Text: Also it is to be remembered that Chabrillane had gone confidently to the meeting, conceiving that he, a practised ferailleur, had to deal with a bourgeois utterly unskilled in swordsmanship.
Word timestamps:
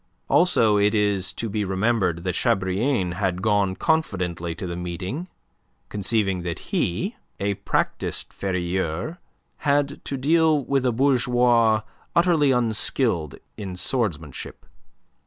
Also 0.29 0.77
it 0.77 0.95
is 0.95 1.31
to 1.31 1.47
be 1.47 1.63
remembered 1.63 2.23
that 2.23 2.33
Chabrillane 2.33 3.13
had 3.17 3.39
gone 3.43 3.75
confidently 3.75 4.55
to 4.55 4.65
the 4.65 4.75
meeting, 4.75 5.27
conceiving 5.89 6.41
that 6.41 6.57
he, 6.73 7.17
a 7.39 7.53
practised 7.53 8.29
ferailleur, 8.29 9.19
had 9.57 10.03
to 10.03 10.17
deal 10.17 10.65
with 10.65 10.87
a 10.87 10.91
bourgeois 10.91 11.83
utterly 12.15 12.49
unskilled 12.49 13.35
in 13.57 13.75
swordsmanship. 13.75 14.65